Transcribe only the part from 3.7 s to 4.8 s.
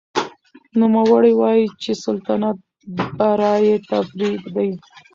ته پرېږدي.